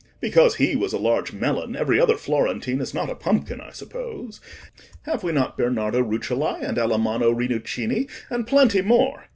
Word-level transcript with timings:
Because 0.19 0.55
he 0.55 0.75
was 0.75 0.93
a 0.93 0.97
large 0.97 1.31
melon, 1.31 1.75
every 1.75 1.99
other 2.01 2.17
Florentine 2.17 2.81
is 2.81 2.91
not 2.91 3.11
a 3.11 3.15
pumpkin, 3.15 3.61
I 3.61 3.69
suppose. 3.69 4.39
Have 5.03 5.21
we 5.21 5.31
not 5.31 5.59
Bernardo 5.59 6.01
Rucellai, 6.01 6.59
and 6.63 6.77
Alamanno 6.79 7.29
Rinuccini, 7.31 8.09
and 8.27 8.47
plenty 8.47 8.81
more? 8.81 9.25